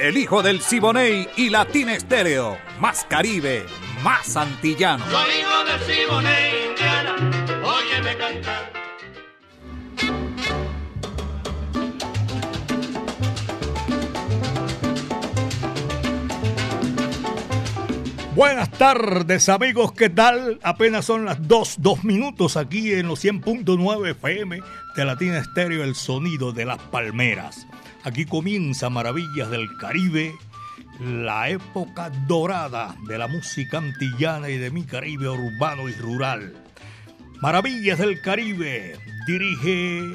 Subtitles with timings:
[0.00, 2.56] El hijo del Siboney y Latina Estéreo.
[2.80, 3.66] Más Caribe,
[4.02, 5.04] más antillano.
[5.10, 7.16] Soy hijo del Siboney, Indiana.
[7.62, 8.72] Óyeme cantar.
[18.34, 20.58] Buenas tardes amigos, ¿qué tal?
[20.62, 24.62] Apenas son las 2, 2 minutos aquí en los 100.9 FM
[24.96, 27.66] de Latina Estéreo, el sonido de las palmeras.
[28.02, 30.34] Aquí comienza Maravillas del Caribe,
[31.00, 36.54] la época dorada de la música antillana y de mi Caribe urbano y rural.
[37.42, 40.14] Maravillas del Caribe dirige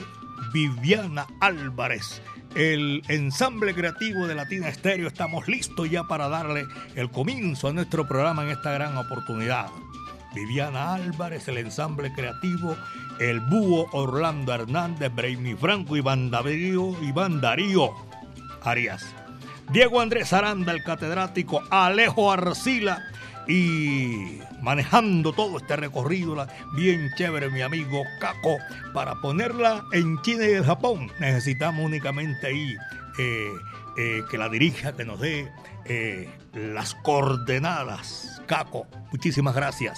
[0.52, 2.24] Viviana Álvarez.
[2.56, 8.08] El ensamble creativo de Latina Estéreo estamos listos ya para darle el comienzo a nuestro
[8.08, 9.68] programa en esta gran oportunidad.
[10.36, 12.76] Viviana Álvarez, el ensamble creativo,
[13.20, 17.92] el búho Orlando Hernández, Brainy Franco, Iván Darío, Iván Darío
[18.62, 19.06] Arias.
[19.72, 23.02] Diego Andrés Aranda, el catedrático, Alejo Arcila
[23.48, 28.58] y manejando todo este recorrido, bien chévere mi amigo Caco,
[28.94, 31.12] para ponerla en China y el Japón.
[31.20, 32.76] Necesitamos únicamente ahí
[33.18, 33.52] eh,
[33.98, 35.52] eh, que la dirija, que nos dé
[35.86, 38.42] eh, las coordenadas.
[38.48, 39.98] Caco, muchísimas gracias.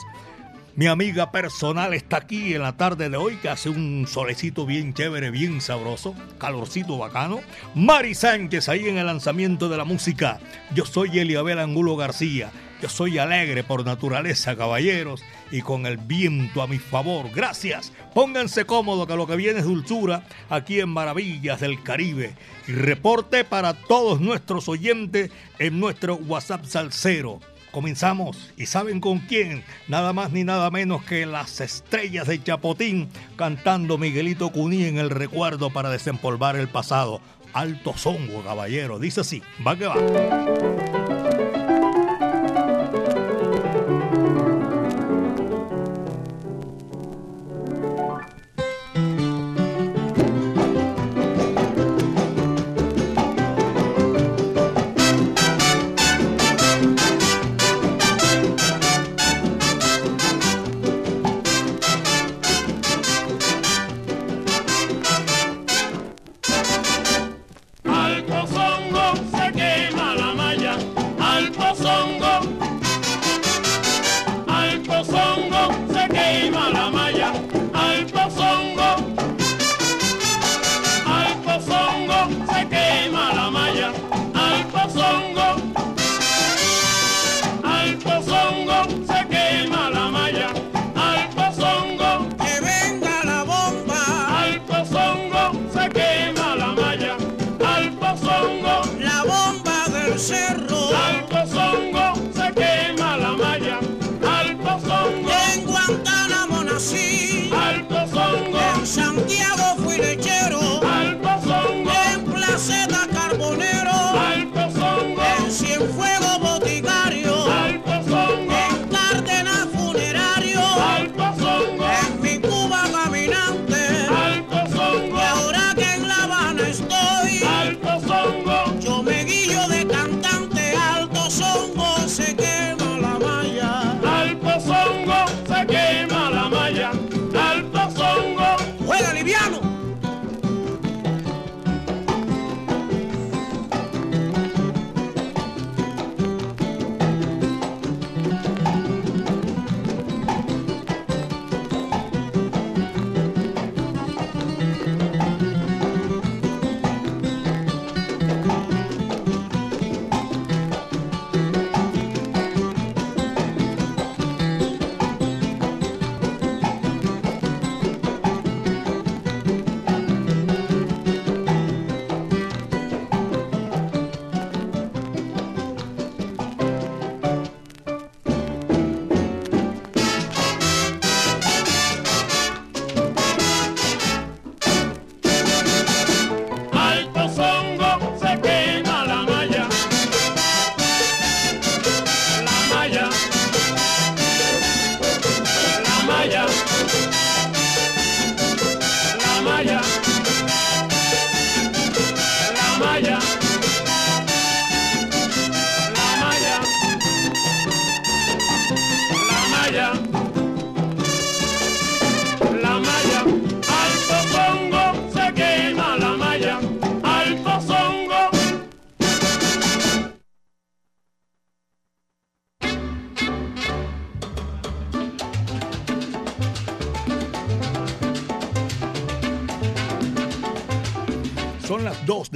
[0.77, 4.93] Mi amiga personal está aquí en la tarde de hoy, que hace un solecito bien
[4.93, 7.39] chévere, bien sabroso, calorcito bacano.
[7.73, 10.39] Mari Sánchez ahí en el lanzamiento de la música.
[10.75, 12.51] Yo soy Eliabel Angulo García.
[12.79, 17.31] Yo soy alegre por naturaleza, caballeros, y con el viento a mi favor.
[17.33, 17.91] Gracias.
[18.13, 22.35] Pónganse cómodos que lo que viene es dulzura aquí en Maravillas del Caribe.
[22.67, 27.39] Y reporte para todos nuestros oyentes en nuestro WhatsApp Salcero
[27.71, 33.09] Comenzamos y saben con quién, nada más ni nada menos que las estrellas de Chapotín
[33.35, 37.21] cantando Miguelito Cuní en el recuerdo para desempolvar el pasado.
[37.53, 41.16] Alto songo, caballero, dice así, va que va.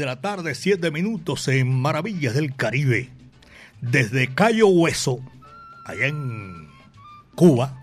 [0.01, 3.11] De la tarde, 7 minutos en Maravillas del Caribe.
[3.81, 5.19] Desde Cayo Hueso,
[5.85, 6.69] allá en
[7.35, 7.77] Cuba,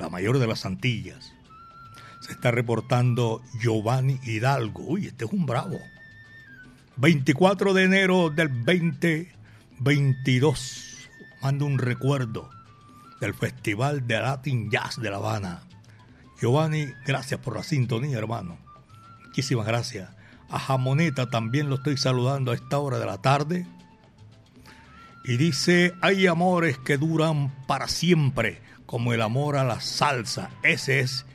[0.00, 1.32] la mayor de las Antillas,
[2.22, 4.82] se está reportando Giovanni Hidalgo.
[4.82, 5.78] Uy, este es un bravo.
[6.96, 11.08] 24 de enero del 2022.
[11.40, 12.50] Mando un recuerdo
[13.20, 15.62] del Festival de Latin Jazz de La Habana.
[16.40, 18.58] Giovanni, gracias por la sintonía, hermano.
[19.24, 20.10] Muchísimas gracias.
[20.50, 23.66] A Jamoneta también lo estoy saludando a esta hora de la tarde.
[25.24, 30.50] Y dice, hay amores que duran para siempre, como el amor a la salsa.
[30.62, 31.26] Ese es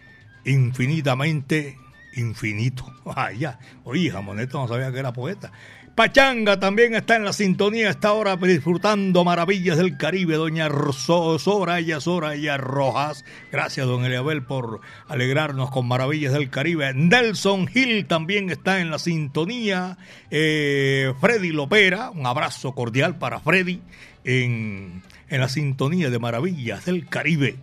[0.44, 1.78] infinitamente
[2.16, 2.94] infinito.
[3.06, 5.52] Vaya, oye, Jamoneta no sabía que era poeta.
[5.96, 12.58] Pachanga también está en la sintonía, está ahora disfrutando maravillas del Caribe, doña Soraya, Soraya
[12.58, 13.24] Rojas.
[13.50, 16.94] Gracias, don Eliabel, por alegrarnos con maravillas del Caribe.
[16.94, 19.98] Nelson Hill también está en la sintonía.
[20.32, 23.80] Eh, Freddy Lopera, un abrazo cordial para Freddy
[24.26, 27.56] en, en la sintonía de maravillas del Caribe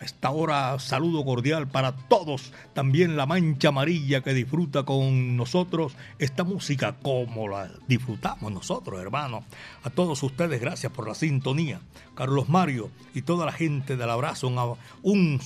[0.00, 6.42] esta hora saludo cordial para todos, también la mancha amarilla que disfruta con nosotros esta
[6.44, 9.44] música como la disfrutamos nosotros, hermano.
[9.82, 11.80] A todos ustedes, gracias por la sintonía.
[12.14, 15.40] Carlos Mario y toda la gente del abrazo, un, un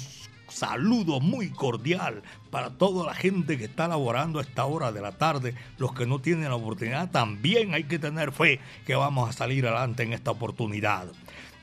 [0.49, 5.13] saludo muy cordial para toda la gente que está laborando a esta hora de la
[5.13, 5.55] tarde.
[5.79, 9.67] Los que no tienen la oportunidad, también hay que tener fe que vamos a salir
[9.67, 11.09] adelante en esta oportunidad.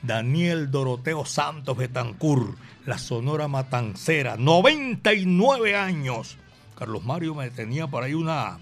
[0.02, 2.56] Daniel Doroteo Santos Betancur,
[2.86, 6.38] la Sonora Matancera, 99 años.
[6.76, 8.58] Carlos Mario me tenía por ahí una,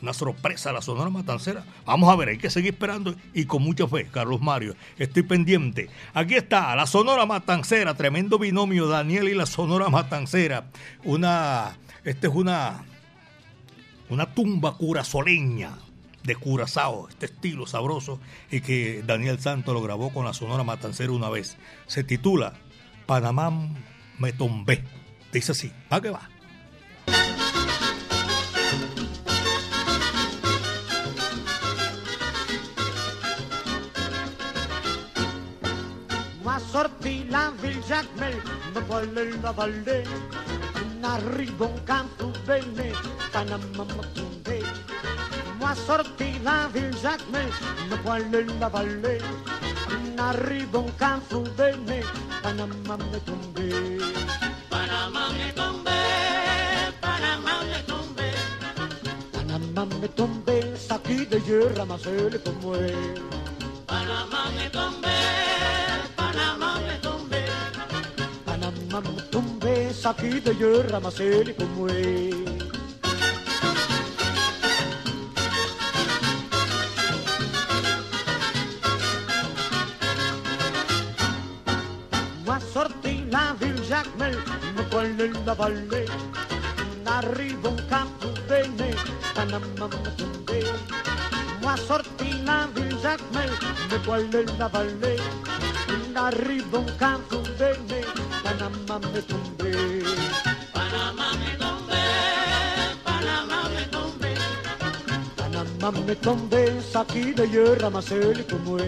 [0.00, 1.64] una sorpresa, la Sonora Matancera.
[1.84, 4.76] Vamos a ver, hay que seguir esperando y con mucha fe, Carlos Mario.
[4.96, 5.90] Estoy pendiente.
[6.12, 10.66] Aquí está, la Sonora Matancera, tremendo binomio, Daniel y la Sonora Matancera.
[11.02, 12.84] Una, esta es una,
[14.08, 15.72] una tumba curazoleña
[16.24, 18.18] de Curazao, este estilo sabroso,
[18.50, 21.56] y que Daniel Santos lo grabó con la Sonora Matancera una vez.
[21.86, 22.54] Se titula
[23.06, 23.52] Panamá
[24.18, 24.82] me tombé.
[25.32, 26.30] Dice así, ¿para qué va?
[36.74, 39.52] Sorti la me voile la
[41.86, 42.92] qu'un tout bene,
[43.32, 44.33] Panama me
[45.74, 45.84] tombé.
[45.86, 47.48] Moi sorti la ville Jacmel,
[47.90, 49.18] me voile la vallée,
[50.16, 52.02] n'arrive qu'un tout bene,
[52.42, 53.98] Panama me tombé.
[54.70, 55.90] Panamá me tombé,
[57.00, 58.30] Panamá me tombé,
[59.32, 61.40] Panama me tombé, saquí de
[61.84, 63.14] más él como él.
[63.86, 65.18] Panamá me tombé,
[66.16, 67.44] Panamá me tombé,
[68.44, 71.88] Panamá me tombé, saquí de hierra, más él como
[85.16, 86.06] me voile la vallée,
[87.04, 88.90] n'arrive qu'un tout bene,
[89.34, 90.64] Panama me tombé.
[91.62, 93.50] Moi sorti la ville Jacmel,
[93.90, 95.20] me voile la vallée,
[96.12, 98.00] n'arrive qu'un tout bene,
[98.42, 100.02] Panama me tombé.
[100.72, 102.02] Panamá me tombé,
[103.04, 104.34] Panamá me tombé,
[105.36, 108.78] Panama me tombé, saquí de hierra, más él como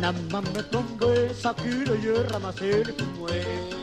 [0.00, 3.77] Panamá me tombé, saquí de hierra, él como él.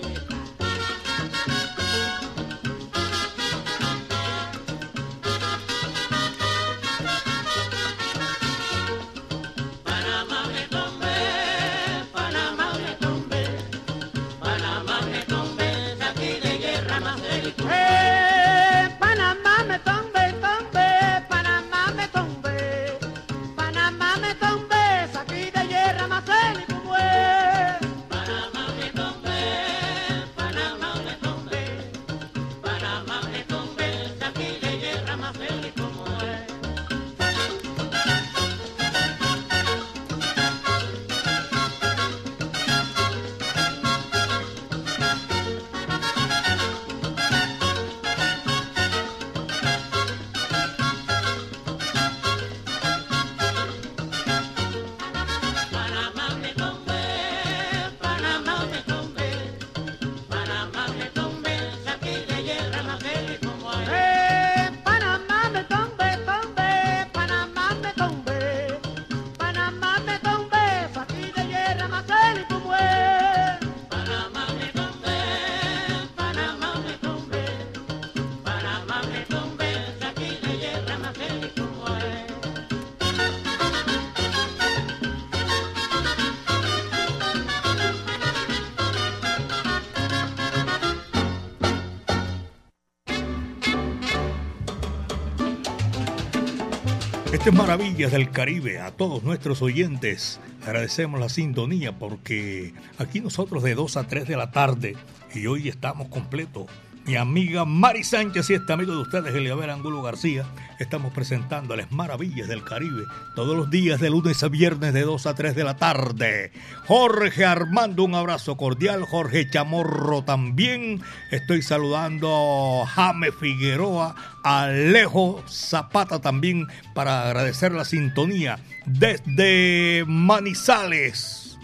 [97.52, 98.80] Maravillas del Caribe.
[98.80, 104.36] A todos nuestros oyentes agradecemos la sintonía porque aquí nosotros de 2 a 3 de
[104.36, 104.96] la tarde
[105.34, 106.66] y hoy estamos completos
[107.06, 110.46] mi amiga Mari Sánchez y este amigo de ustedes, Eliaber Angulo García,
[110.80, 113.04] estamos presentándoles Maravillas del Caribe
[113.36, 116.52] todos los días de lunes a viernes de 2 a 3 de la tarde.
[116.88, 119.04] Jorge Armando, un abrazo cordial.
[119.04, 121.02] Jorge Chamorro también.
[121.32, 131.58] Estoy saludando a Jame Figueroa, Alejo Zapata también para agradecer la sintonía desde Manizales.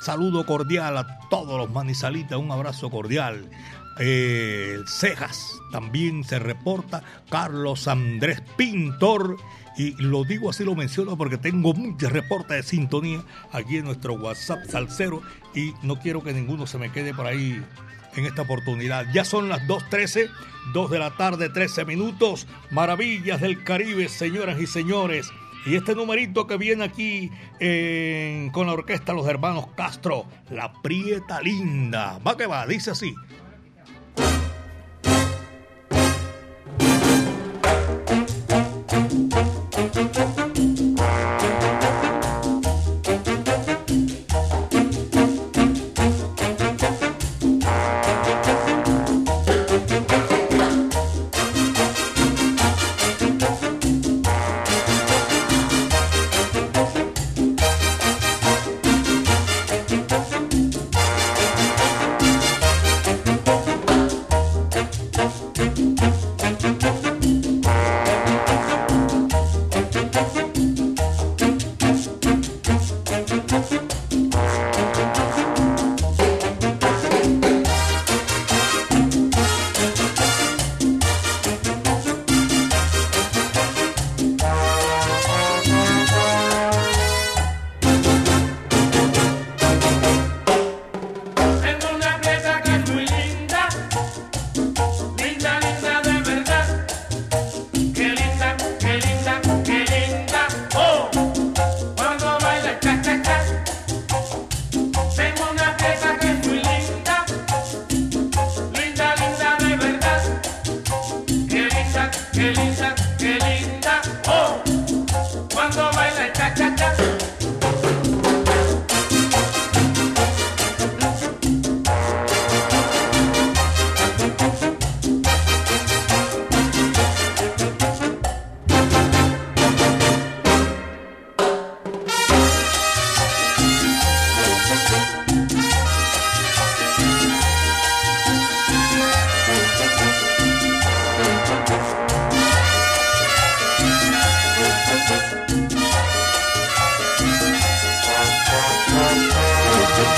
[0.00, 3.50] Saludo cordial a todos los manizalitas, un abrazo cordial
[4.00, 9.36] eh, Cejas también se reporta, Carlos Andrés Pintor,
[9.76, 14.14] y lo digo así, lo menciono porque tengo muchos reportes de sintonía aquí en nuestro
[14.14, 15.22] WhatsApp Salcero
[15.54, 17.62] y no quiero que ninguno se me quede por ahí
[18.16, 19.06] en esta oportunidad.
[19.12, 20.28] Ya son las 2.13,
[20.72, 22.46] 2 de la tarde, 13 minutos.
[22.70, 25.30] Maravillas del Caribe, señoras y señores.
[25.66, 31.40] Y este numerito que viene aquí eh, con la orquesta Los Hermanos Castro, La Prieta
[31.40, 32.18] Linda.
[32.26, 33.14] Va que va, dice así.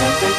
[0.03, 0.32] Maravillas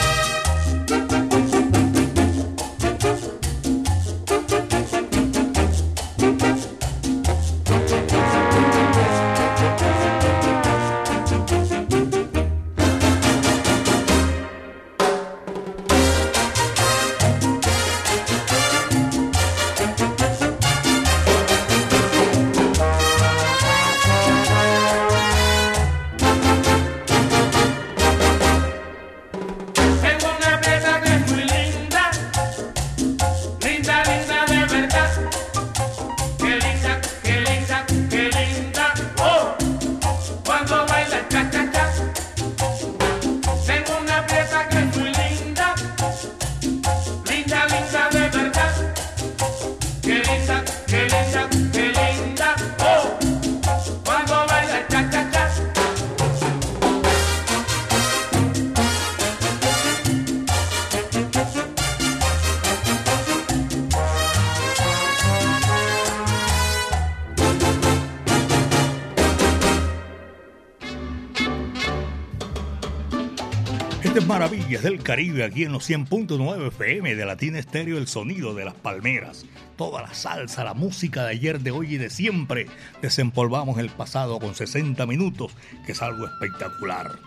[74.84, 79.46] del Caribe aquí en los 100.9 FM de Latina Estéreo, el sonido de las palmeras.
[79.78, 82.68] Toda la salsa, la música de ayer, de hoy y de siempre.
[83.02, 85.54] Desempolvamos el pasado con 60 minutos,
[85.86, 87.18] que es algo espectacular.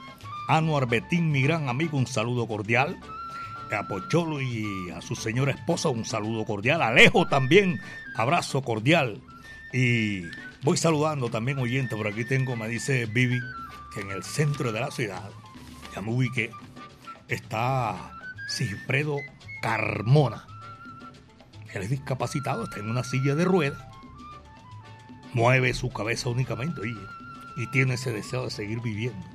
[0.48, 2.98] Anuar Betín, mi gran amigo, un saludo cordial.
[3.72, 6.82] A Pocholo y a su señora esposa, un saludo cordial.
[6.82, 7.80] Alejo también,
[8.16, 9.18] abrazo cordial.
[9.72, 10.20] Y
[10.62, 13.40] voy saludando también oyente, por aquí tengo, me dice Vivi,
[13.94, 15.30] que en el centro de la ciudad,
[15.94, 16.50] ya me ubiqué,
[17.28, 18.12] está
[18.48, 19.18] Sigfredo
[19.60, 20.46] Carmona.
[21.72, 23.82] Él es discapacitado, está en una silla de ruedas.
[25.32, 26.96] mueve su cabeza únicamente oye,
[27.56, 29.26] y tiene ese deseo de seguir viviendo.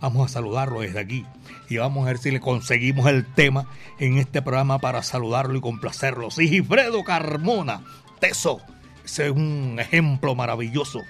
[0.00, 1.26] Vamos a saludarlo desde aquí
[1.68, 3.66] y vamos a ver si le conseguimos el tema
[3.98, 6.30] en este programa para saludarlo y complacerlo.
[6.30, 7.82] Sigifredo Carmona,
[8.20, 8.60] Teso,
[9.04, 11.00] ese es un ejemplo maravilloso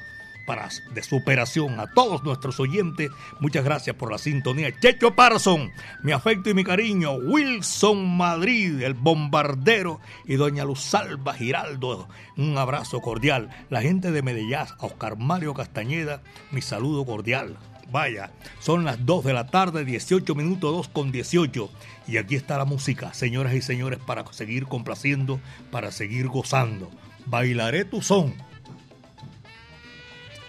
[0.94, 1.78] de superación.
[1.78, 4.72] A todos nuestros oyentes, muchas gracias por la sintonía.
[4.80, 5.70] Checho Parson,
[6.02, 7.12] mi afecto y mi cariño.
[7.12, 10.00] Wilson Madrid, el bombardero.
[10.24, 13.50] Y doña Luz Salva Giraldo, un abrazo cordial.
[13.68, 17.58] La gente de Medellín, Oscar Mario Castañeda, mi saludo cordial.
[17.90, 21.70] Vaya, son las 2 de la tarde, 18 minutos, 2 con 18.
[22.06, 25.40] Y aquí está la música, señoras y señores, para seguir complaciendo,
[25.70, 26.90] para seguir gozando.
[27.26, 28.47] Bailaré tu son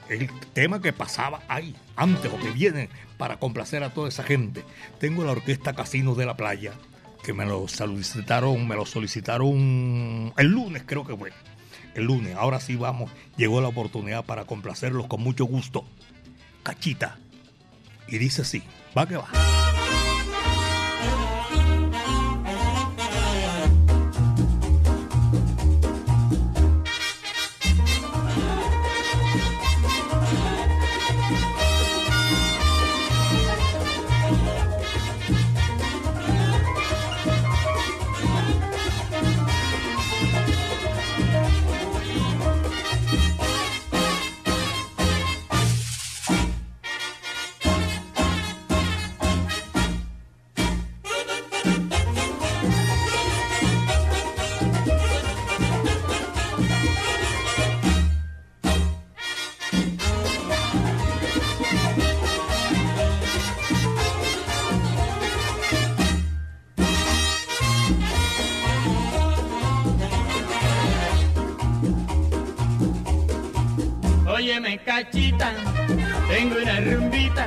[0.09, 4.63] el tema que pasaba ahí, antes o que viene para complacer a toda esa gente.
[4.99, 6.73] Tengo la orquesta Casinos de la Playa,
[7.23, 11.31] que me lo solicitaron, me lo solicitaron el lunes, creo que fue.
[11.95, 15.85] El lunes, ahora sí vamos, llegó la oportunidad para complacerlos con mucho gusto.
[16.63, 17.17] Cachita.
[18.07, 18.63] Y dice así,
[18.97, 19.68] va que va.
[74.39, 75.51] Óyeme cachita,
[76.29, 77.45] tengo una rumbita,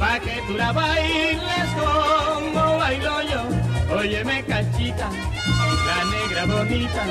[0.00, 3.94] pa' que tú la bailes como bailo yo.
[3.94, 7.04] Óyeme cachita, la negra bonita,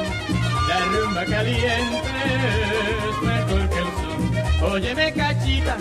[0.67, 4.71] la rumba caliente es mejor que el sol.
[4.73, 5.77] Óyeme cachita,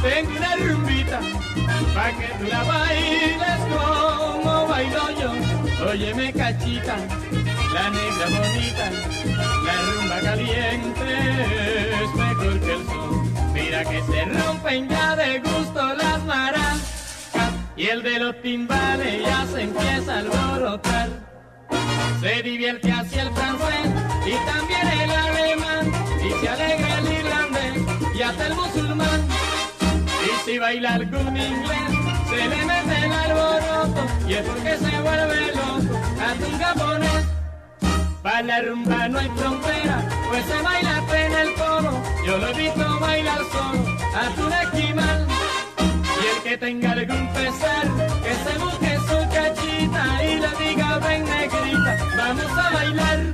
[0.00, 1.20] tengo una rumbita,
[1.92, 5.90] pa' que tú la bailes como bailo yo.
[5.90, 6.98] Óyeme cachita,
[7.74, 8.90] la negra bonita,
[9.66, 11.08] la rumba caliente
[12.02, 13.22] es mejor que el sol.
[13.52, 16.78] Mira que se rompen ya de gusto las maracas
[17.76, 21.08] y el de los timbales ya se empieza a alborotar.
[22.20, 23.86] Se divierte hacia el francés
[24.24, 25.92] y también el alemán
[26.24, 29.20] y se alegra el irlandés y hasta el musulmán.
[30.24, 31.90] Y si baila algún inglés
[32.30, 37.33] se le mete el alboroto y es porque se vuelve loco hasta un japonés.
[38.24, 42.02] Para la rumba no hay frontera, pues se baila pena el coro.
[42.26, 43.84] Yo lo he visto bailar solo,
[44.16, 45.26] a un esquimal.
[46.22, 47.86] Y el que tenga algún pesar,
[48.24, 53.33] que se busque su cachita y le diga ven negrita, vamos a bailar.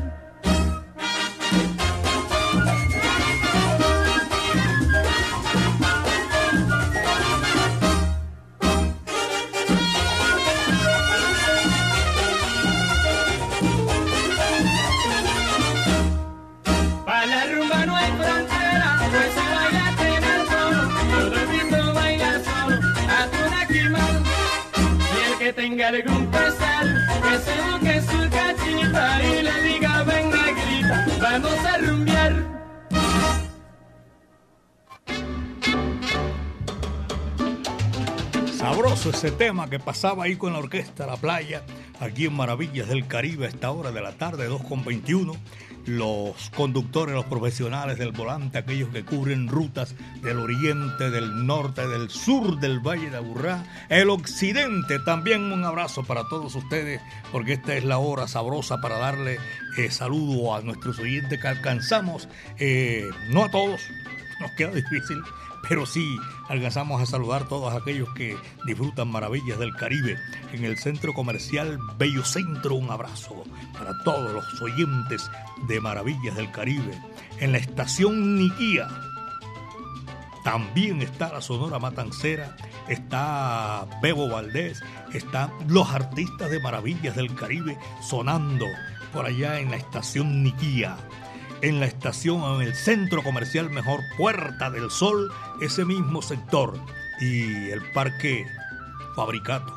[38.80, 41.62] Sabroso ese tema que pasaba ahí con la orquesta La Playa,
[42.00, 45.36] aquí en Maravillas del Caribe a esta hora de la tarde, 2.21.
[45.84, 52.08] Los conductores, los profesionales del volante, aquellos que cubren rutas del oriente, del norte, del
[52.08, 54.98] sur del Valle de Aburrá, el occidente.
[55.00, 59.38] También un abrazo para todos ustedes, porque esta es la hora sabrosa para darle
[59.76, 63.82] eh, saludo a nuestros oyentes que alcanzamos, eh, no a todos,
[64.40, 65.18] nos queda difícil,
[65.70, 70.18] pero sí alcanzamos a saludar a todos aquellos que disfrutan maravillas del Caribe.
[70.52, 75.30] En el centro comercial Bello Centro, un abrazo para todos los oyentes
[75.68, 77.00] de Maravillas del Caribe.
[77.38, 78.88] En la estación Niquía,
[80.42, 82.56] también está la Sonora Matancera,
[82.88, 88.66] está Bebo Valdés, están los artistas de Maravillas del Caribe sonando
[89.12, 90.96] por allá en la estación Niquía
[91.62, 96.79] en la estación, en el centro comercial mejor Puerta del Sol, ese mismo sector.
[97.20, 98.46] Y el Parque
[99.14, 99.77] Fabricato.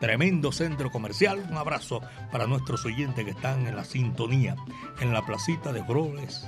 [0.00, 1.44] Tremendo centro comercial.
[1.50, 2.00] Un abrazo
[2.30, 4.54] para nuestros oyentes que están en la sintonía.
[5.00, 6.46] En la placita de Broles,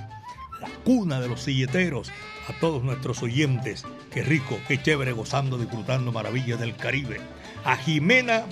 [0.61, 2.09] la cuna de los silleteros,
[2.47, 3.83] a todos nuestros oyentes.
[4.11, 7.19] Qué rico, qué chévere, gozando, disfrutando maravillas del Caribe.
[7.65, 8.45] A Jimena,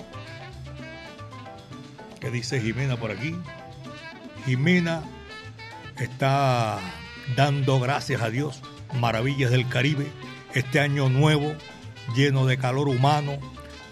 [2.20, 3.34] ¿qué dice Jimena por aquí?
[4.44, 5.02] Jimena
[6.00, 6.78] está
[7.36, 8.60] dando gracias a Dios,
[8.94, 10.06] maravillas del Caribe,
[10.54, 11.54] este año nuevo,
[12.16, 13.38] lleno de calor humano,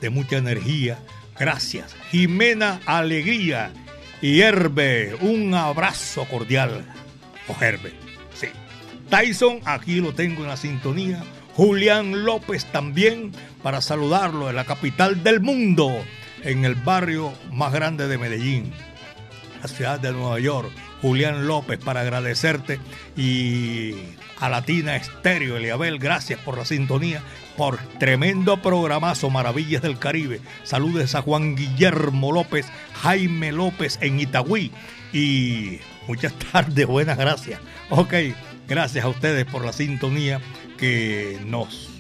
[0.01, 0.99] de mucha energía.
[1.39, 1.95] Gracias.
[2.11, 3.73] Jimena Alegría
[4.21, 6.85] y Herbe, un abrazo cordial.
[7.47, 7.93] O Herbe,
[8.35, 8.49] sí.
[9.09, 11.23] Tyson, aquí lo tengo en la sintonía.
[11.55, 15.93] Julián López también, para saludarlo en la capital del mundo,
[16.43, 18.73] en el barrio más grande de Medellín,
[19.61, 20.71] la ciudad de Nueva York.
[21.01, 22.81] Julián López, para agradecerte
[23.17, 23.95] y
[24.39, 27.23] a Latina Estéreo, Eliabel, gracias por la sintonía,
[27.57, 30.41] por tremendo programazo, Maravillas del Caribe.
[30.65, 32.67] Saludes a Juan Guillermo López,
[33.03, 34.73] Jaime López en Itagüí
[35.13, 37.61] y muchas tardes, buenas gracias.
[37.91, 38.15] Ok,
[38.69, 40.41] gracias a ustedes por la sintonía
[40.77, 41.91] que nos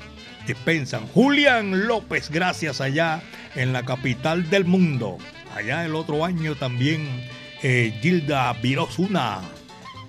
[0.47, 1.07] dispensan.
[1.09, 3.23] Julián López, gracias allá
[3.55, 5.19] en la capital del mundo.
[5.55, 7.29] Allá el otro año también
[7.63, 9.41] eh, Gilda Virosuna,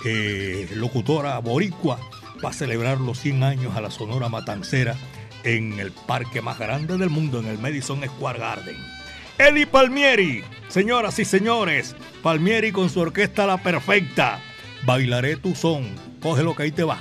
[0.06, 2.00] eh, locutora boricua,
[2.44, 4.96] va a celebrar los 100 años a la Sonora Matancera
[5.44, 8.76] en el parque más grande del mundo, en el Madison Square Garden.
[9.38, 14.40] Eddie Palmieri, señoras y señores, Palmieri con su orquesta La Perfecta.
[14.86, 15.88] Bailaré tu son,
[16.22, 17.00] coge lo que ahí te va.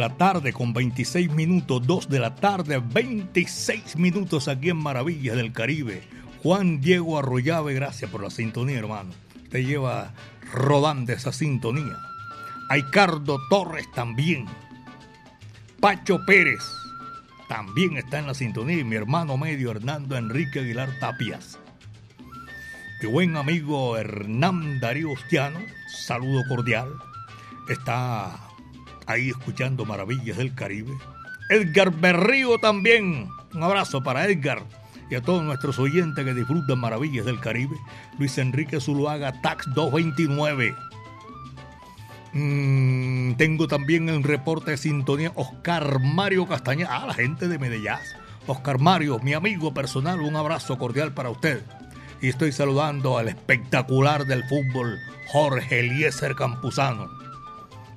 [0.00, 5.52] La tarde con 26 minutos, 2 de la tarde, 26 minutos aquí en Maravillas del
[5.52, 6.02] Caribe.
[6.42, 9.10] Juan Diego Arroyave, gracias por la sintonía, hermano.
[9.50, 10.14] Te lleva
[10.52, 11.98] rodando esa sintonía.
[12.70, 14.46] Aicardo Torres también.
[15.80, 16.62] Pacho Pérez
[17.46, 18.78] también está en la sintonía.
[18.78, 21.58] Y mi hermano medio Hernando Enrique Aguilar Tapias.
[23.02, 25.60] Mi buen amigo Hernán Darío Ostiano,
[26.06, 26.88] saludo cordial.
[27.68, 28.49] Está
[29.10, 30.92] ahí escuchando Maravillas del Caribe.
[31.50, 33.28] Edgar Berrío también.
[33.52, 34.62] Un abrazo para Edgar
[35.10, 37.76] y a todos nuestros oyentes que disfrutan Maravillas del Caribe.
[38.18, 40.74] Luis Enrique Zuluaga, Tax 229.
[42.32, 46.88] Mm, tengo también el reporte de sintonía Oscar Mario Castañeda.
[46.90, 47.90] Ah, la gente de Medellín.
[48.46, 51.62] Oscar Mario, mi amigo personal, un abrazo cordial para usted.
[52.22, 57.19] Y estoy saludando al espectacular del fútbol, Jorge Eliezer Campuzano.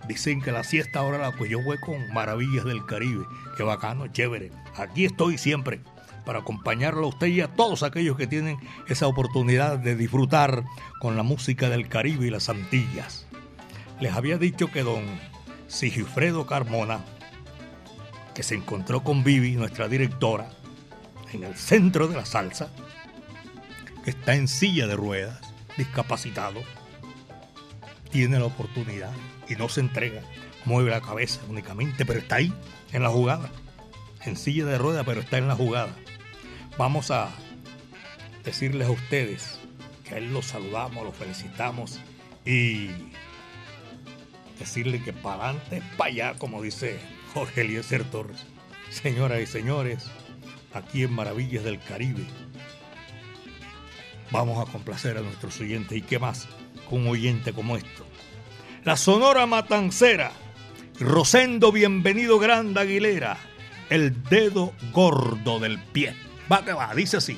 [0.07, 3.25] Dicen que la siesta ahora la pues yo voy con Maravillas del Caribe.
[3.55, 4.51] Qué bacano, chévere.
[4.75, 5.81] Aquí estoy siempre
[6.25, 10.63] para acompañarlo a usted y a todos aquellos que tienen esa oportunidad de disfrutar
[10.99, 13.25] con la música del Caribe y las Antillas.
[13.99, 15.03] Les había dicho que don
[15.67, 16.99] Sigifredo Carmona,
[18.33, 20.49] que se encontró con Vivi, nuestra directora,
[21.31, 22.69] en el centro de la salsa,
[24.03, 25.39] que está en silla de ruedas,
[25.77, 26.61] discapacitado,
[28.11, 29.11] tiene la oportunidad
[29.53, 30.21] y no se entrega,
[30.65, 32.53] mueve la cabeza únicamente, pero está ahí,
[32.91, 33.49] en la jugada,
[34.25, 35.95] en silla de ruedas, pero está en la jugada.
[36.77, 37.29] Vamos a
[38.43, 39.59] decirles a ustedes
[40.03, 41.99] que a él lo saludamos, lo felicitamos
[42.45, 42.89] y
[44.59, 46.99] decirle que para adelante, para allá, como dice
[47.33, 48.45] Jorge Eliezer Torres.
[48.89, 50.05] Señoras y señores,
[50.73, 52.25] aquí en Maravillas del Caribe,
[54.31, 55.97] vamos a complacer a nuestros oyentes.
[55.97, 56.47] ¿Y qué más
[56.89, 58.05] con un oyente como esto?
[58.86, 60.34] La Sonora Matancera,
[61.00, 63.38] Rosendo Bienvenido Grande Aguilera,
[63.89, 66.13] el dedo gordo del pie.
[66.52, 67.38] Va que va, dice así.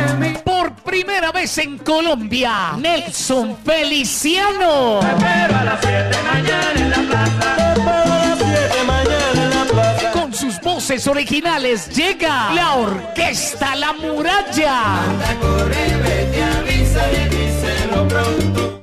[1.41, 4.99] En Colombia, Nelson Feliciano.
[4.99, 7.55] Te espero a las 7 mañana en la plaza.
[7.55, 10.11] Te espero a las 7 mañana en la plaza.
[10.11, 14.99] Con sus voces originales llega la orquesta La Muralla.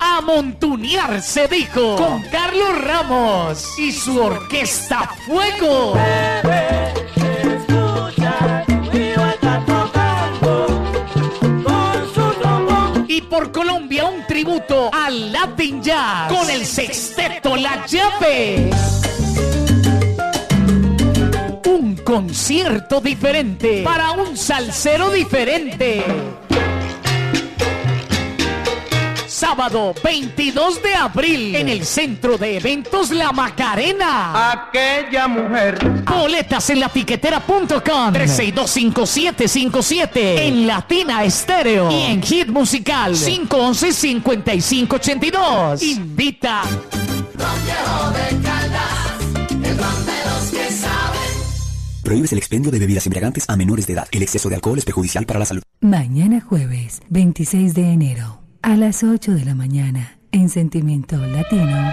[0.01, 5.95] A montunear se dijo con Carlos Ramos y su orquesta Fuego.
[16.29, 18.71] Con el sexteto La Llave.
[21.67, 26.05] Un concierto diferente para un salsero diferente.
[29.39, 34.51] Sábado 22 de abril en el Centro de Eventos La Macarena.
[34.51, 35.79] Aquella mujer.
[36.03, 45.83] Boletas en latiquetera.com 3625757 en Latina Estéreo y en Hit Musical 511-5582.
[45.83, 46.63] Invita.
[52.03, 54.09] Prohíbes el expendio de bebidas embriagantes a menores de edad.
[54.11, 55.63] El exceso de alcohol es perjudicial para la salud.
[55.81, 61.93] Mañana jueves 26 de enero a las 8 de la mañana en Sentimiento Latino.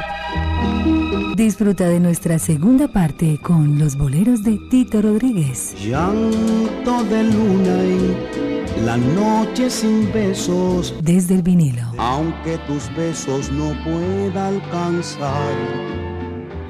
[1.35, 5.75] Disfruta de nuestra segunda parte con los boleros de Tito Rodríguez.
[5.83, 10.95] Llanto de luna y la noche sin besos.
[11.01, 11.83] Desde el vinilo.
[11.97, 15.53] Aunque tus besos no pueda alcanzar,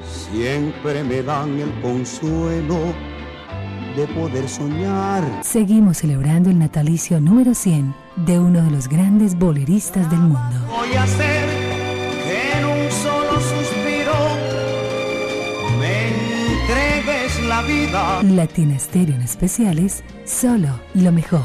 [0.02, 2.94] siempre me dan el consuelo
[3.96, 5.22] de poder soñar.
[5.42, 7.94] Seguimos celebrando el natalicio número 100
[8.26, 10.56] de uno de los grandes boleristas del mundo.
[10.68, 11.48] Voy a hacer
[12.24, 14.14] que en un solo suspiro
[15.80, 16.08] me
[16.52, 18.22] entregues la vida.
[18.22, 21.42] Latina Stereo en especiales, solo lo mejor.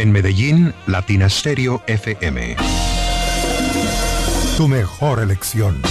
[0.00, 2.56] En Medellín, Latina Stereo FM.
[4.56, 5.82] Tu mejor elección.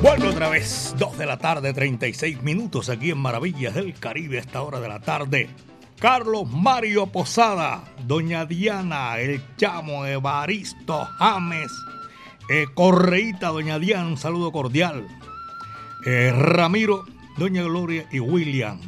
[0.00, 4.40] Vuelvo otra vez, 2 de la tarde, 36 minutos aquí en Maravillas del Caribe a
[4.40, 5.50] esta hora de la tarde.
[6.00, 11.70] Carlos Mario Posada, Doña Diana, El Chamo, Evaristo, James,
[12.48, 15.06] eh, Correíta, Doña Diana, un saludo cordial.
[16.06, 17.04] Eh, Ramiro,
[17.36, 18.80] Doña Gloria y William.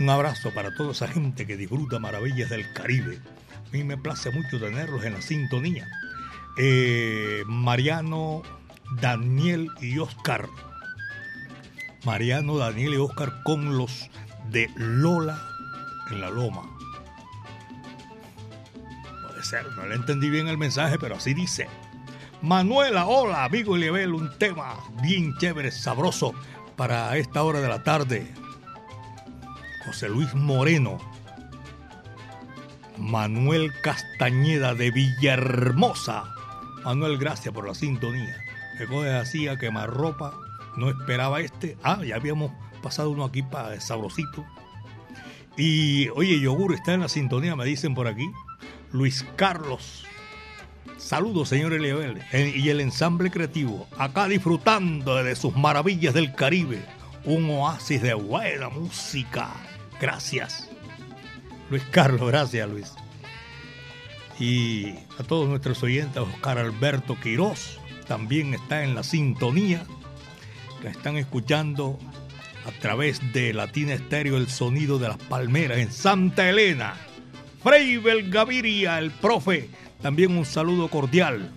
[0.00, 3.20] Un abrazo para toda esa gente que disfruta Maravillas del Caribe.
[3.54, 5.86] A mí me place mucho tenerlos en la sintonía.
[6.56, 8.42] Eh, Mariano,
[9.00, 10.48] Daniel y Oscar.
[12.04, 14.10] Mariano, Daniel y Oscar con los
[14.50, 15.40] de Lola
[16.10, 16.62] en la Loma.
[19.22, 21.68] Puede ser, no le entendí bien el mensaje, pero así dice.
[22.42, 26.34] Manuela, hola, amigo Eliabel, un tema bien chévere, sabroso
[26.78, 28.32] para esta hora de la tarde.
[29.84, 30.98] José Luis Moreno.
[32.96, 36.24] Manuel Castañeda de Villahermosa.
[36.84, 38.36] Manuel, gracias por la sintonía.
[38.78, 40.32] Que coge así a quemar ropa.
[40.76, 41.76] No esperaba este.
[41.82, 44.46] Ah, ya habíamos pasado uno aquí para sabrosito.
[45.56, 48.30] Y oye, Yogur está en la sintonía, me dicen por aquí.
[48.92, 50.06] Luis Carlos
[50.98, 56.84] Saludos, señor eh, y el ensamble creativo, acá disfrutando de sus maravillas del Caribe,
[57.24, 59.48] un oasis de buena música.
[60.00, 60.68] Gracias.
[61.70, 62.92] Luis Carlos, gracias Luis.
[64.40, 67.78] Y a todos nuestros oyentes, Oscar Alberto Quirós,
[68.08, 69.84] también está en la sintonía,
[70.82, 71.96] que están escuchando
[72.66, 76.96] a través de Latina Estéreo el sonido de las palmeras en Santa Elena.
[77.62, 79.68] Freibel Gaviria, el profe,
[80.00, 81.50] también un saludo cordial.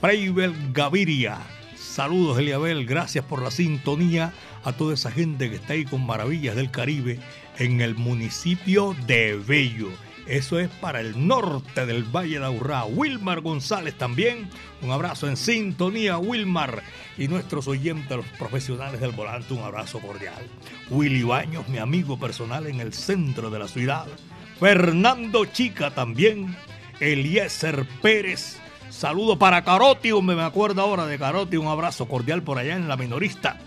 [0.00, 1.38] Freibel Gaviria,
[1.76, 4.32] saludos Eliabel, gracias por la sintonía
[4.64, 7.18] a toda esa gente que está ahí con Maravillas del Caribe
[7.58, 9.88] en el municipio de Bello.
[10.26, 12.84] Eso es para el norte del Valle de Aurrá.
[12.84, 14.50] Wilmar González también.
[14.82, 16.82] Un abrazo en sintonía, Wilmar.
[17.16, 20.42] Y nuestros oyentes, los profesionales del volante, un abrazo cordial.
[20.90, 24.06] Willy Baños, mi amigo personal en el centro de la ciudad.
[24.58, 26.56] Fernando Chica también.
[27.00, 28.58] Eliezer Pérez.
[28.90, 31.56] Saludo para Caroti, me acuerdo ahora de Caroti.
[31.56, 33.58] Un abrazo cordial por allá en la minorista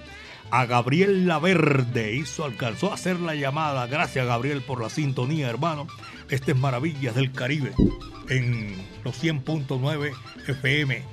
[0.52, 2.14] a Gabriel Laverde.
[2.16, 3.88] Hizo, alcanzó a hacer la llamada.
[3.88, 5.88] Gracias, Gabriel, por la sintonía, hermano.
[6.30, 7.74] Este es Maravillas del Caribe
[8.30, 10.14] en los 100.9
[10.48, 11.04] FM.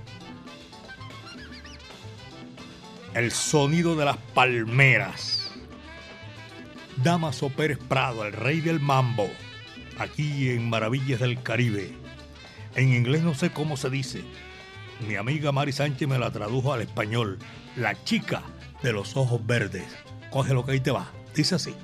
[3.14, 5.50] El sonido de las palmeras.
[7.02, 9.28] Damaso Pérez Prado, el rey del mambo,
[9.98, 12.05] aquí en Maravillas del Caribe.
[12.76, 14.22] En inglés no sé cómo se dice.
[15.08, 17.38] Mi amiga Mari Sánchez me la tradujo al español.
[17.74, 18.42] La chica
[18.82, 19.84] de los ojos verdes.
[20.30, 21.10] Coge lo que ahí te va.
[21.34, 21.74] Dice así.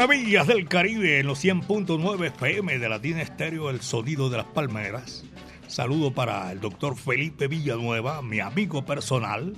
[0.00, 5.26] Maravillas del Caribe en los 100.9 FM de Latina Estéreo, el sonido de las palmeras.
[5.66, 9.52] Saludo para el doctor Felipe Villanueva, mi amigo personal.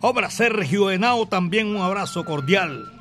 [0.00, 2.92] Obra Sergio Henao, también un abrazo cordial.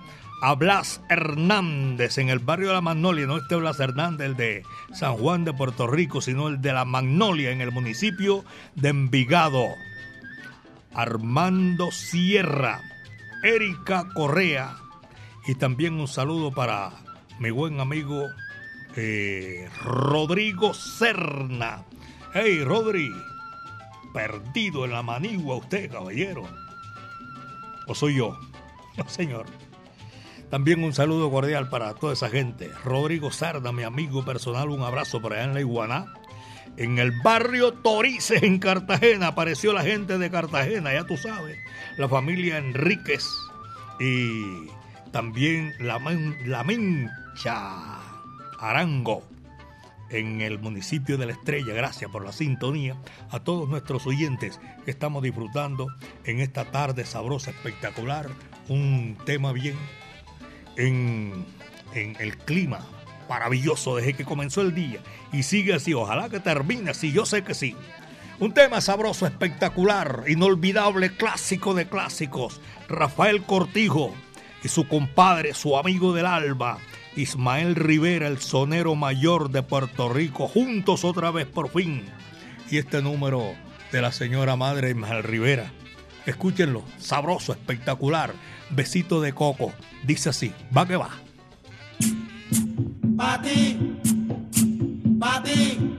[0.44, 4.64] A Blas Hernández en el barrio de la Magnolia, no este Blas Hernández, el de
[4.94, 9.66] San Juan de Puerto Rico, sino el de la Magnolia en el municipio de Envigado.
[10.94, 12.82] Armando Sierra,
[13.42, 14.76] Erika Correa,
[15.46, 16.92] y también un saludo para
[17.40, 18.28] mi buen amigo
[18.96, 21.84] eh, Rodrigo Serna.
[22.34, 23.12] Hey, Rodri,
[24.14, 26.44] perdido en la manigua usted, caballero.
[27.88, 28.38] ¿O soy yo?
[28.96, 29.48] No, señor.
[30.52, 32.70] También un saludo cordial para toda esa gente.
[32.86, 36.14] Rodrigo Serna, mi amigo personal, un abrazo para allá en la Iguaná.
[36.78, 41.58] En el barrio Torices, en Cartagena, apareció la gente de Cartagena, ya tú sabes,
[41.98, 43.28] la familia Enríquez
[44.00, 44.70] y
[45.14, 46.00] también la,
[46.44, 48.00] la Mencha
[48.60, 49.24] Arango
[50.10, 51.74] en el municipio de La Estrella.
[51.74, 52.98] Gracias por la sintonía
[53.30, 55.88] a todos nuestros oyentes que estamos disfrutando
[56.26, 58.28] en esta tarde sabrosa, espectacular,
[58.68, 59.76] un tema bien
[60.78, 61.46] en,
[61.94, 62.80] en el clima
[63.30, 65.00] maravilloso desde que comenzó el día
[65.32, 65.94] y sigue así.
[65.94, 67.76] Ojalá que termine así, yo sé que sí.
[68.40, 72.60] Un tema sabroso, espectacular, inolvidable, clásico de clásicos.
[72.90, 74.14] Rafael Cortijo
[74.64, 76.78] y su compadre, su amigo del alba,
[77.16, 82.04] Ismael Rivera, el sonero mayor de Puerto Rico, juntos otra vez por fin.
[82.72, 83.54] Y este número
[83.92, 85.72] de la señora madre Ismael Rivera.
[86.26, 88.34] Escúchenlo, sabroso, espectacular.
[88.70, 89.74] Besito de coco.
[90.04, 91.10] Dice así, va que va.
[93.18, 94.00] Pati,
[95.20, 95.94] pati,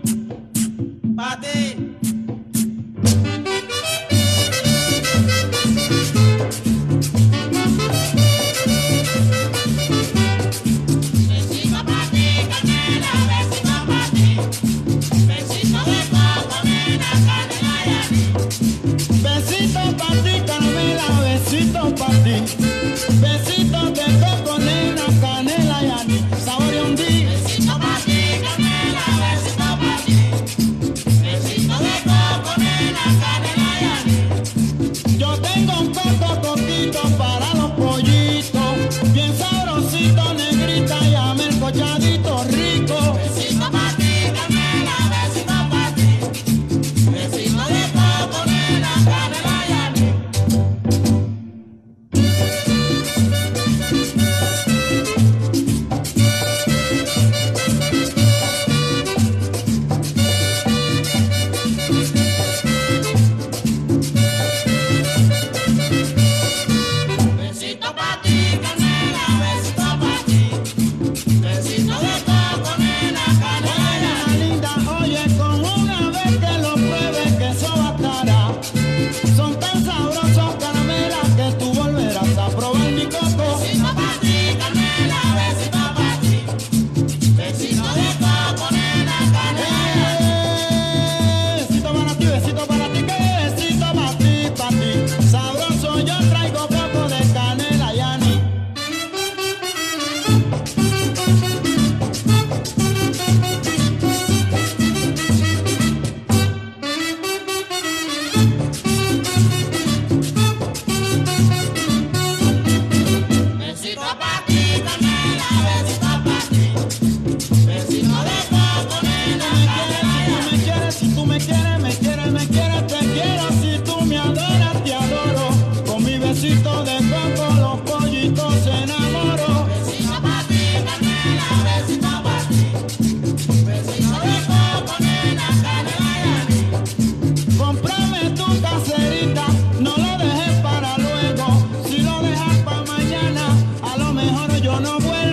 [144.84, 145.24] pati.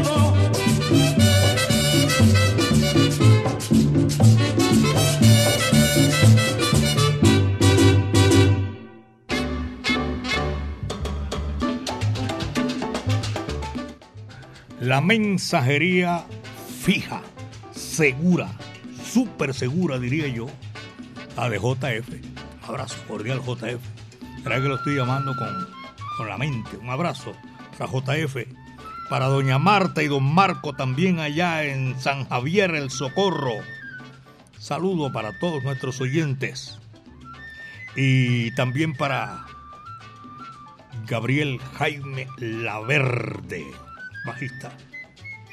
[15.02, 16.26] mensajería
[16.82, 17.22] fija,
[17.72, 18.48] segura,
[19.04, 20.48] súper segura, diría yo,
[21.36, 22.10] la de JF.
[22.68, 23.82] abrazo cordial, JF.
[24.44, 25.68] Será que lo estoy llamando con,
[26.18, 26.78] con la mente.
[26.78, 27.34] Un abrazo
[27.78, 28.38] para JF,
[29.12, 33.56] para doña Marta y don Marco también allá en San Javier, el Socorro.
[34.58, 36.80] Saludo para todos nuestros oyentes.
[37.98, 39.48] Y también para
[41.08, 43.66] Gabriel Jaime Laverde,
[44.26, 44.72] bajista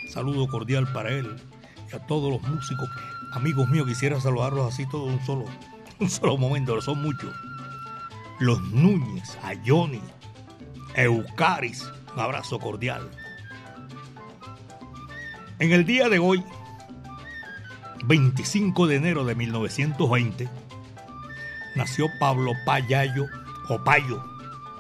[0.09, 1.35] Saludo cordial para él
[1.91, 2.89] y a todos los músicos.
[3.33, 5.47] Amigos míos, quisiera saludarlos así todos un solo,
[5.99, 7.35] un solo momento, son muchos.
[8.39, 10.01] Los Núñez, a Johnny,
[10.95, 13.11] Eucaris, un abrazo cordial.
[15.59, 16.43] En el día de hoy,
[18.05, 20.49] 25 de enero de 1920,
[21.75, 23.27] nació Pablo Payayo,
[23.69, 24.25] o Payo,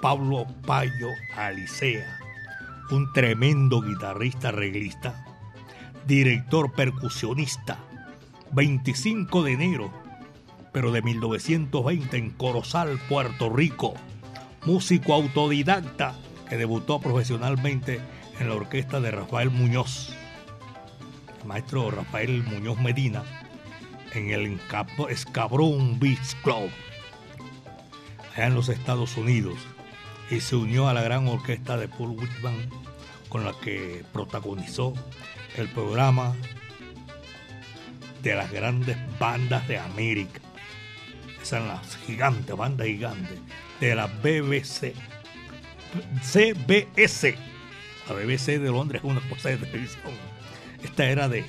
[0.01, 2.18] Pablo Payo Alicea
[2.91, 5.24] un tremendo guitarrista arreglista,
[6.07, 7.79] director percusionista,
[8.53, 9.93] 25 de enero,
[10.72, 13.95] pero de 1920 en Corozal, Puerto Rico,
[14.64, 16.14] músico autodidacta
[16.49, 18.01] que debutó profesionalmente
[18.41, 20.14] en la orquesta de Rafael Muñoz,
[21.49, 23.25] maestro Rafael Muñoz Medina,
[24.13, 24.61] en el
[25.09, 26.71] Escabrón Beach Club,
[28.35, 29.57] allá en los Estados Unidos,
[30.31, 32.69] y se unió a la gran orquesta de Paul Whitman
[33.31, 34.93] con la que protagonizó
[35.57, 36.37] el programa
[38.23, 40.41] de las grandes bandas de América.
[41.37, 43.39] Esas son las gigantes, bandas gigantes
[43.81, 44.93] de la BBC.
[46.23, 47.37] CBS.
[48.07, 50.13] La BBC de Londres es una cosa de televisión.
[50.83, 51.45] Esta era de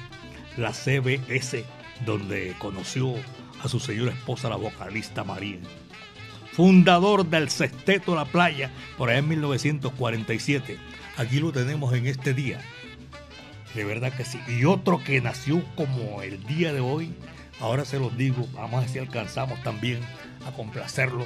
[0.57, 1.63] la CBS,
[2.05, 3.15] donde conoció
[3.63, 5.59] a su señora esposa, la vocalista María.
[6.51, 10.77] Fundador del Sexteto La Playa, por ahí en 1947.
[11.17, 12.59] Aquí lo tenemos en este día.
[13.75, 14.39] De verdad que sí.
[14.47, 17.13] Y otro que nació como el día de hoy,
[17.59, 19.99] ahora se los digo, vamos a ver si alcanzamos también
[20.45, 21.25] a complacerlo,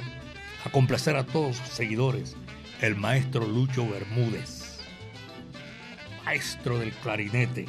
[0.64, 2.36] a complacer a todos sus seguidores,
[2.80, 4.78] el maestro Lucho Bermúdez,
[6.24, 7.66] maestro del clarinete.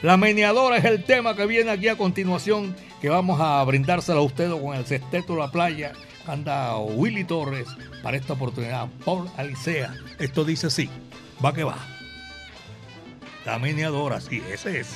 [0.00, 4.22] La meneadora es el tema que viene aquí a continuación, que vamos a brindárselo a
[4.22, 5.92] ustedes con el sexteto de la playa.
[6.24, 7.66] Anda Willy Torres
[8.02, 8.88] para esta oportunidad.
[9.04, 9.92] Paul Alicea.
[10.20, 10.88] Esto dice así.
[11.44, 11.78] Va que va.
[13.44, 14.94] La meneadora, sí, ese es.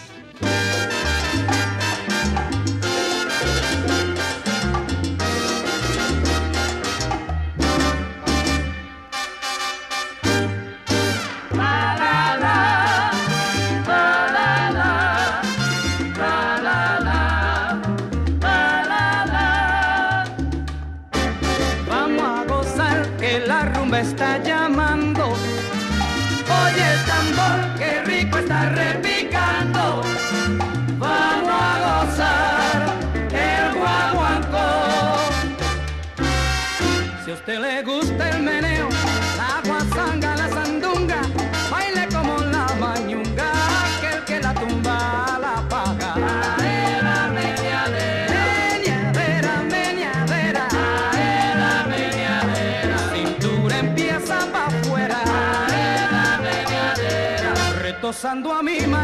[58.23, 59.02] Retosando a mi manera,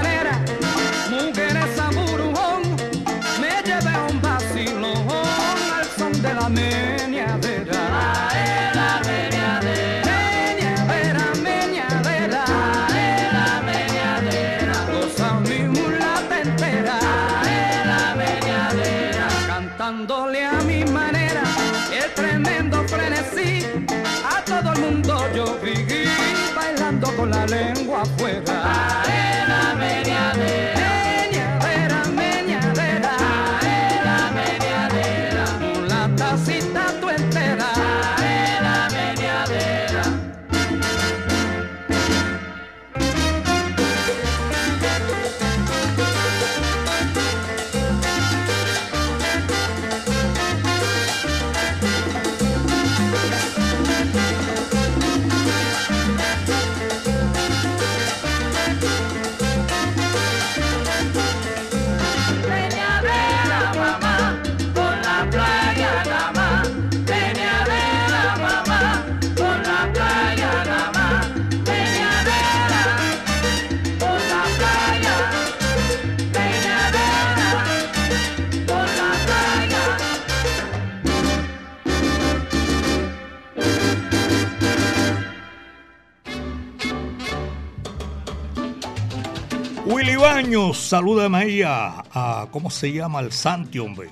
[90.48, 93.20] Baños, salúdame ahí a, a- ¿cómo se llama?
[93.20, 94.08] El Santi, hombre.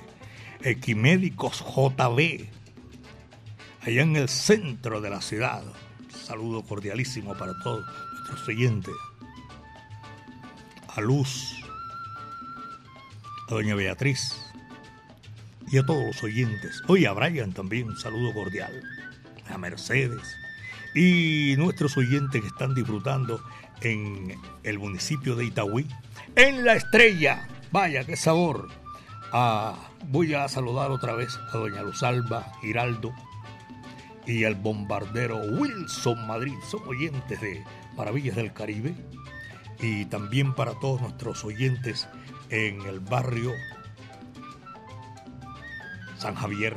[0.61, 2.45] Equimédicos JB,
[3.81, 5.63] allá en el centro de la ciudad.
[6.13, 8.93] Saludo cordialísimo para todos nuestros oyentes.
[10.95, 11.55] A Luz,
[13.49, 14.37] a Doña Beatriz
[15.71, 16.83] y a todos los oyentes.
[16.87, 18.79] Hoy a Brian también, un saludo cordial.
[19.49, 20.21] A Mercedes
[20.93, 23.41] y nuestros oyentes que están disfrutando
[23.81, 25.87] en el municipio de Itagüí,
[26.37, 27.47] en La Estrella.
[27.71, 28.69] Vaya, qué sabor.
[29.33, 33.11] Ah, voy a saludar otra vez a doña Luzalba Giraldo
[34.27, 36.53] y al bombardero Wilson Madrid.
[36.69, 37.63] Son oyentes de
[37.95, 38.93] Maravillas del Caribe.
[39.79, 42.07] Y también para todos nuestros oyentes
[42.49, 43.51] en el barrio
[46.17, 46.75] San Javier,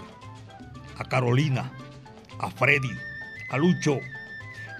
[0.98, 1.70] a Carolina,
[2.38, 2.92] a Freddy,
[3.50, 4.00] a Lucho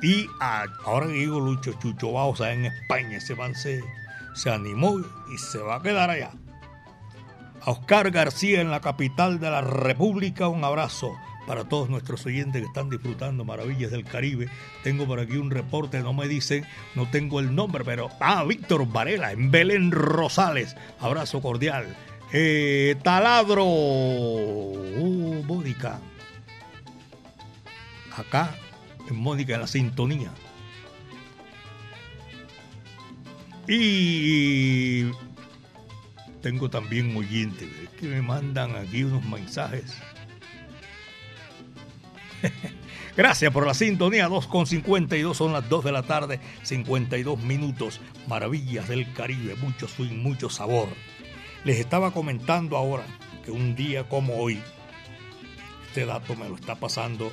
[0.03, 3.55] y a, ahora que digo Lucho, Chucho Bausa en España, ese man
[4.35, 4.99] se animó
[5.33, 6.33] y se va a quedar allá.
[7.63, 11.13] A Oscar García en la capital de la República, un abrazo
[11.47, 14.49] para todos nuestros oyentes que están disfrutando Maravillas del Caribe.
[14.83, 16.65] Tengo por aquí un reporte, no me dicen,
[16.95, 20.77] no tengo el nombre, pero ah, Víctor Varela en Belén Rosales.
[21.01, 21.97] Abrazo cordial
[22.33, 23.65] Eh, taladro.
[23.65, 25.99] Uh, Mónica.
[28.17, 28.55] Acá,
[29.09, 30.31] en Mónica, en la sintonía.
[33.69, 35.05] Y
[36.43, 39.97] tengo también oyentes que me mandan aquí unos mensajes.
[43.17, 49.13] Gracias por la sintonía, 2.52, son las 2 de la tarde, 52 minutos, maravillas del
[49.13, 50.89] Caribe, mucho swing, mucho sabor.
[51.65, 53.05] Les estaba comentando ahora
[53.45, 54.61] que un día como hoy,
[55.89, 57.31] este dato me lo está pasando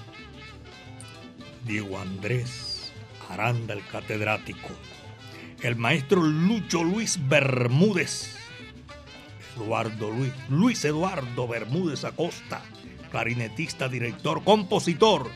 [1.66, 2.92] Diego Andrés
[3.30, 4.70] Aranda, el catedrático,
[5.62, 8.36] el maestro Lucho Luis Bermúdez,
[9.56, 12.62] Eduardo Luis, Luis Eduardo Bermúdez Acosta,
[13.12, 15.30] clarinetista, director, compositor,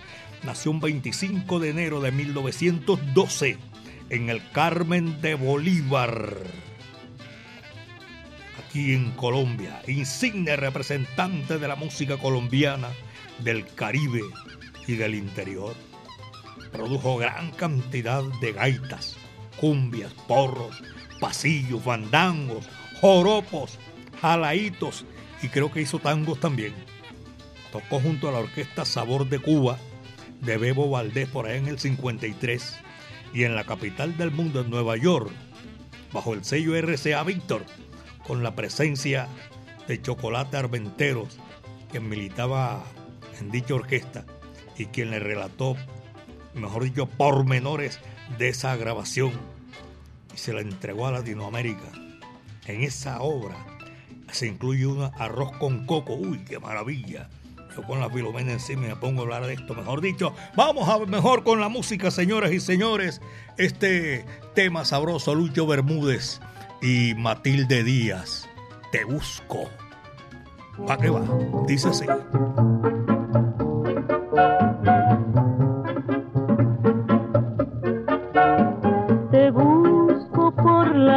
[0.43, 3.57] nació un 25 de enero de 1912
[4.09, 6.37] en el Carmen de Bolívar,
[8.67, 12.89] aquí en Colombia, insigne representante de la música colombiana,
[13.39, 14.21] del Caribe
[14.87, 15.75] y del interior.
[16.71, 19.17] Produjo gran cantidad de gaitas,
[19.61, 20.83] cumbias, porros,
[21.19, 22.67] pasillos, bandangos,
[22.99, 23.77] joropos,
[24.19, 25.05] jalaitos
[25.43, 26.73] y creo que hizo tangos también.
[27.71, 29.77] Tocó junto a la orquesta Sabor de Cuba
[30.41, 32.79] de Bebo Valdés por ahí en el 53
[33.33, 35.31] y en la capital del mundo, en Nueva York,
[36.11, 37.63] bajo el sello RCA Víctor,
[38.27, 39.27] con la presencia
[39.87, 41.37] de Chocolate Armenteros,
[41.91, 42.83] quien militaba
[43.39, 44.25] en dicha orquesta
[44.77, 45.77] y quien le relató,
[46.53, 47.99] mejor dicho, pormenores
[48.37, 49.31] de esa grabación
[50.33, 51.91] y se la entregó a Latinoamérica.
[52.65, 53.55] En esa obra
[54.31, 57.29] se incluye un arroz con coco, uy, qué maravilla
[57.75, 59.73] yo con la filomena encima me pongo a hablar de esto.
[59.73, 63.21] Mejor dicho, vamos a mejor con la música, señores y señores.
[63.57, 66.41] Este tema sabroso, Lucho Bermúdez
[66.81, 68.49] y Matilde Díaz.
[68.91, 69.69] Te busco.
[70.85, 71.21] ¿Para qué va?
[71.67, 72.05] Dice así.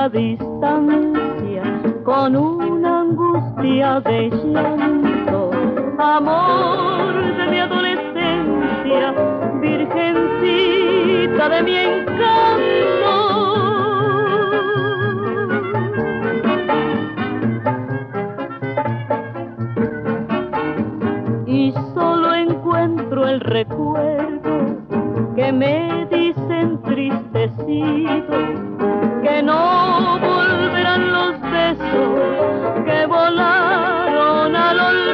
[0.09, 1.63] Distancia
[2.05, 5.51] con una angustia de llanto
[5.99, 9.13] amor de mi adolescencia,
[9.61, 13.15] virgencita de mi encanto.
[21.47, 24.77] Y solo encuentro el recuerdo
[25.37, 28.74] que me dice entristecido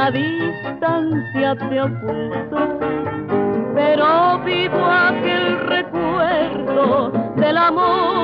[0.00, 2.78] la distancia te ocultó,
[3.74, 8.19] pero vivo aquel recuerdo del amor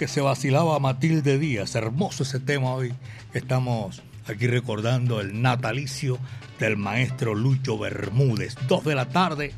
[0.00, 1.74] que se vacilaba Matilde Díaz.
[1.74, 2.94] Hermoso ese tema hoy
[3.34, 6.18] estamos Aquí recordando el natalicio
[6.58, 8.56] del maestro Lucho Bermúdez.
[8.66, 9.52] Dos de la tarde,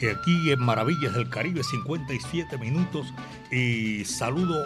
[0.00, 3.12] y aquí en Maravillas del Caribe, 57 minutos.
[3.50, 4.64] Y saludo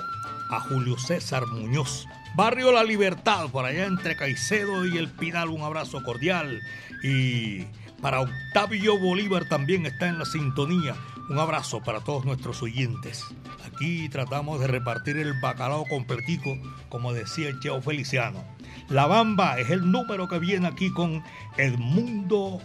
[0.52, 2.06] a Julio César Muñoz.
[2.36, 6.60] Barrio La Libertad, por allá entre Caicedo y El Pinal, un abrazo cordial.
[7.02, 7.64] Y
[8.00, 10.94] para Octavio Bolívar también está en la sintonía.
[11.28, 13.24] Un abrazo para todos nuestros oyentes.
[13.66, 16.56] Aquí tratamos de repartir el bacalao completico,
[16.88, 18.44] como decía el Cheo Feliciano.
[18.88, 21.24] La Bamba es el número que viene aquí con
[21.56, 22.60] Edmundo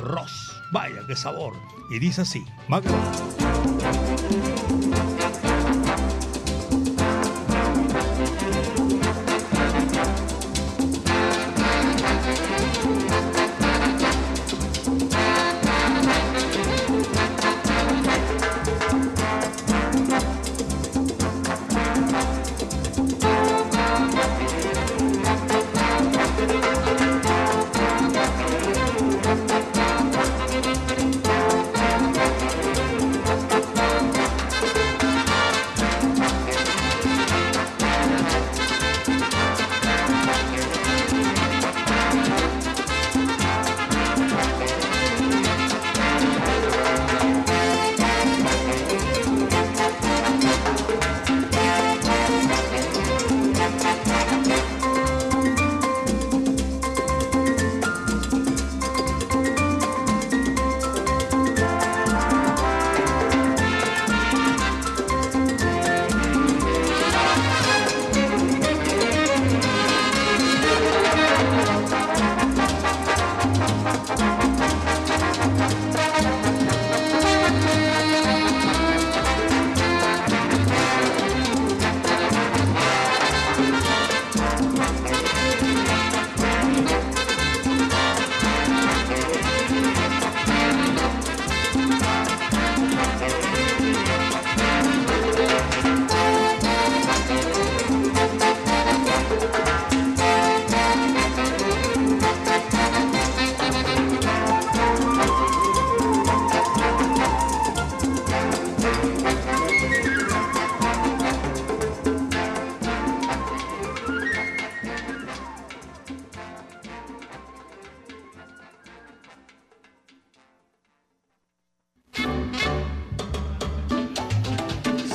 [0.00, 0.52] Ross.
[0.72, 1.54] Vaya, qué sabor.
[1.90, 2.44] Y dice así,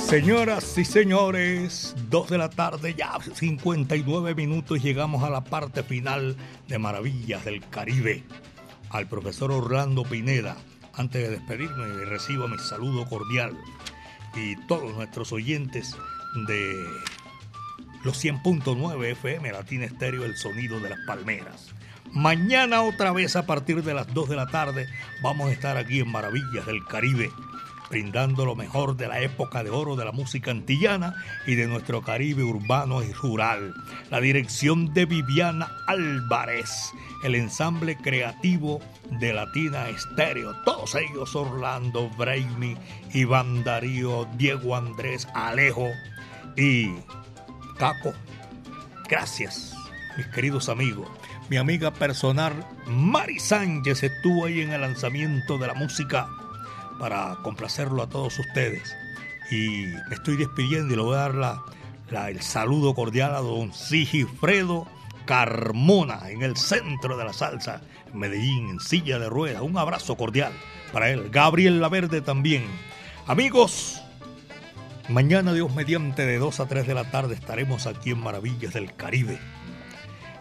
[0.07, 6.37] Señoras y señores, 2 de la tarde, ya 59 minutos, llegamos a la parte final
[6.67, 8.23] de Maravillas del Caribe.
[8.91, 10.57] Al profesor Orlando Pineda,
[10.93, 13.57] antes de despedirme, recibo mi saludo cordial
[14.35, 15.97] y todos nuestros oyentes
[16.47, 16.85] de
[18.03, 21.73] los 100.9 FM Latina Estéreo, el sonido de las palmeras.
[22.11, 24.87] Mañana otra vez a partir de las 2 de la tarde
[25.23, 27.31] vamos a estar aquí en Maravillas del Caribe
[27.89, 31.15] brindando lo mejor de la época de oro de la música antillana
[31.45, 33.73] y de nuestro Caribe urbano y rural.
[34.09, 36.91] La dirección de Viviana Álvarez,
[37.23, 38.79] el ensamble creativo
[39.19, 42.75] de Latina Estéreo, todos ellos Orlando, Braimi,
[43.13, 45.89] Iván Darío, Diego Andrés, Alejo
[46.55, 46.91] y
[47.77, 48.13] Caco.
[49.07, 49.75] Gracias,
[50.17, 51.07] mis queridos amigos.
[51.47, 52.53] Mi amiga personal
[52.87, 56.27] Mari Sánchez estuvo ahí en el lanzamiento de la música
[56.99, 58.95] para complacerlo a todos ustedes.
[59.51, 63.73] Y me estoy despidiendo y le voy a dar la, el saludo cordial a don
[63.73, 64.87] Sigifredo
[65.25, 67.81] Carmona en el centro de la salsa,
[68.13, 69.61] Medellín, en silla de ruedas.
[69.61, 70.53] Un abrazo cordial
[70.93, 71.29] para él.
[71.29, 72.65] Gabriel Laverde también.
[73.27, 74.01] Amigos,
[75.09, 78.95] mañana Dios mediante de 2 a 3 de la tarde estaremos aquí en Maravillas del
[78.95, 79.39] Caribe.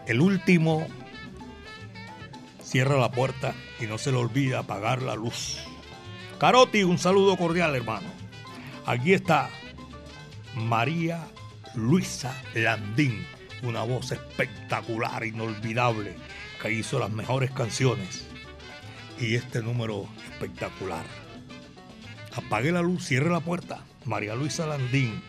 [0.07, 0.87] El último
[2.63, 5.59] cierra la puerta y no se le olvida apagar la luz.
[6.39, 8.09] Caroti, un saludo cordial, hermano.
[8.85, 9.49] Aquí está
[10.53, 11.25] María
[11.75, 13.25] Luisa Landín,
[13.63, 16.13] una voz espectacular, inolvidable,
[16.61, 18.27] que hizo las mejores canciones.
[19.17, 21.05] Y este número espectacular.
[22.35, 23.85] Apague la luz, cierre la puerta.
[24.03, 25.23] María Luisa Landín.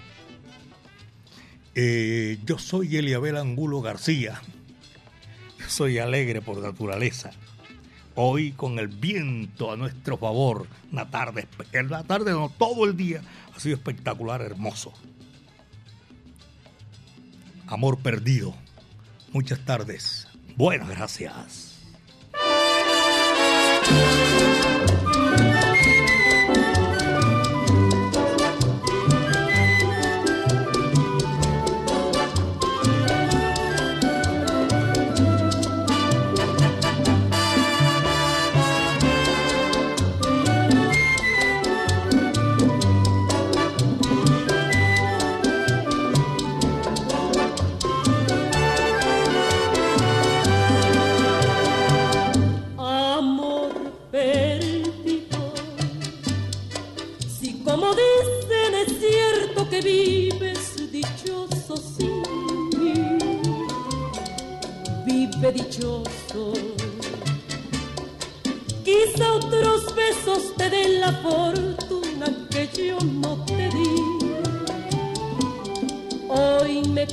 [1.77, 4.43] Eh, yo soy Eliabel Angulo García.
[5.61, 7.31] Yo soy alegre por naturaleza
[8.17, 11.47] hoy con el viento a nuestro favor, una tarde,
[11.89, 13.23] la tarde no, todo el día
[13.55, 14.93] ha sido espectacular, hermoso.
[17.69, 18.55] Amor perdido.
[19.33, 20.29] Muchas tardes.
[20.57, 21.77] Buenas gracias.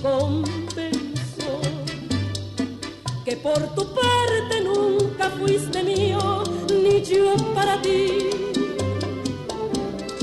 [0.01, 1.61] Convenzo
[3.25, 8.29] que por tu parte nunca fuiste mío, ni yo para ti,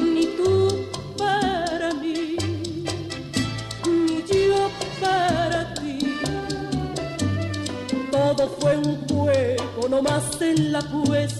[0.02, 0.68] ni tú
[1.16, 2.36] para mí,
[3.86, 5.98] ni yo para ti.
[8.10, 11.39] Todo fue un juego, no más en la puesta